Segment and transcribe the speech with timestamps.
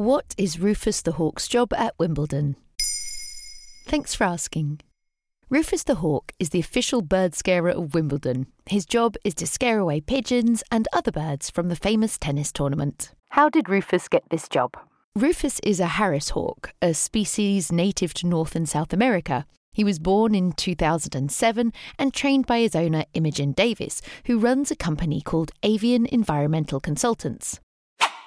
[0.00, 2.56] What is Rufus the Hawk's job at Wimbledon?
[3.86, 4.80] Thanks for asking.
[5.50, 8.46] Rufus the Hawk is the official bird scarer of Wimbledon.
[8.64, 13.12] His job is to scare away pigeons and other birds from the famous tennis tournament.
[13.32, 14.74] How did Rufus get this job?
[15.14, 19.44] Rufus is a Harris hawk, a species native to North and South America.
[19.74, 24.76] He was born in 2007 and trained by his owner Imogen Davis, who runs a
[24.76, 27.60] company called Avian Environmental Consultants.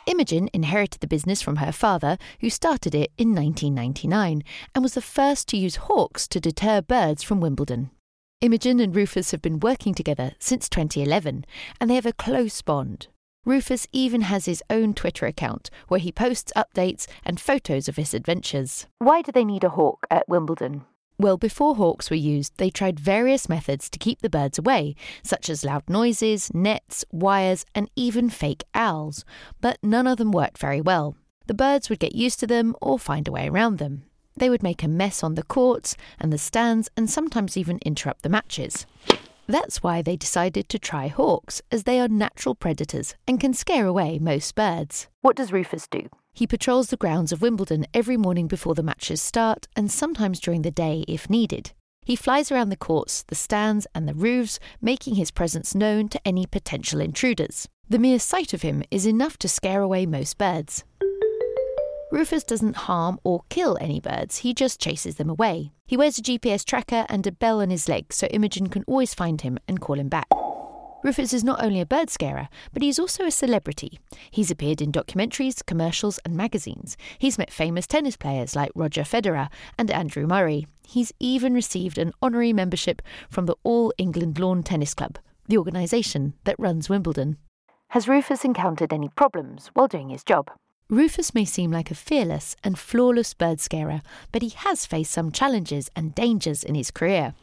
[0.05, 4.43] Imogen inherited the business from her father, who started it in 1999
[4.75, 7.89] and was the first to use hawks to deter birds from Wimbledon.
[8.41, 11.45] Imogen and Rufus have been working together since 2011,
[11.79, 13.07] and they have a close bond.
[13.45, 18.13] Rufus even has his own Twitter account where he posts updates and photos of his
[18.13, 18.87] adventures.
[18.99, 20.85] Why do they need a hawk at Wimbledon?
[21.23, 24.93] Well, before hawks were used, they tried various methods to keep the birds away,
[25.23, 29.23] such as loud noises, nets, wires, and even fake owls,
[29.61, 31.15] but none of them worked very well.
[31.47, 34.03] The birds would get used to them or find a way around them.
[34.35, 38.23] They would make a mess on the courts and the stands and sometimes even interrupt
[38.23, 38.85] the matches.
[39.47, 43.85] That's why they decided to try hawks, as they are natural predators and can scare
[43.85, 45.07] away most birds.
[45.21, 46.09] What does Rufus do?
[46.33, 50.63] He patrols the grounds of Wimbledon every morning before the matches start and sometimes during
[50.63, 51.73] the day if needed.
[52.03, 56.27] He flies around the courts, the stands, and the roofs, making his presence known to
[56.27, 57.69] any potential intruders.
[57.87, 60.83] The mere sight of him is enough to scare away most birds.
[62.11, 65.71] Rufus doesn't harm or kill any birds, he just chases them away.
[65.85, 69.13] He wears a GPS tracker and a bell on his leg so Imogen can always
[69.13, 70.27] find him and call him back.
[71.03, 73.99] Rufus is not only a bird scarer, but he's also a celebrity.
[74.31, 76.95] He's appeared in documentaries, commercials, and magazines.
[77.19, 80.65] He's met famous tennis players like Roger Federer and Andrew Murray.
[80.87, 85.19] He's even received an honorary membership from the All England Lawn Tennis Club,
[85.49, 87.35] the organisation that runs Wimbledon.
[87.89, 90.49] Has Rufus encountered any problems while doing his job?
[90.93, 95.31] Rufus may seem like a fearless and flawless bird scarer, but he has faced some
[95.31, 97.33] challenges and dangers in his career.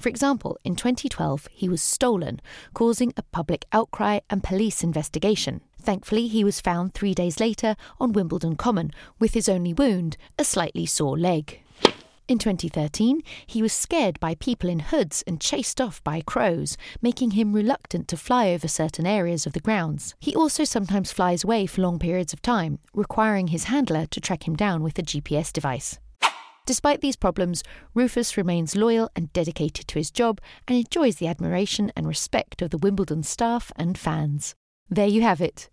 [0.00, 2.40] For example, in 2012, he was stolen,
[2.74, 5.60] causing a public outcry and police investigation.
[5.80, 8.90] Thankfully, he was found three days later on Wimbledon Common
[9.20, 11.60] with his only wound, a slightly sore leg.
[12.28, 17.32] In 2013, he was scared by people in hoods and chased off by crows, making
[17.32, 20.16] him reluctant to fly over certain areas of the grounds.
[20.18, 24.48] He also sometimes flies away for long periods of time, requiring his handler to track
[24.48, 26.00] him down with a GPS device.
[26.66, 27.62] Despite these problems,
[27.94, 32.70] Rufus remains loyal and dedicated to his job and enjoys the admiration and respect of
[32.70, 34.56] the Wimbledon staff and fans.
[34.90, 35.70] There you have it.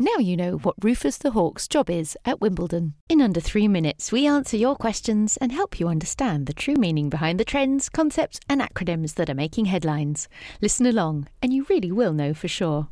[0.00, 2.94] Now you know what Rufus the Hawk's job is at Wimbledon.
[3.08, 7.08] In under three minutes, we answer your questions and help you understand the true meaning
[7.10, 10.28] behind the trends, concepts, and acronyms that are making headlines.
[10.62, 12.86] Listen along, and you really will know for sure.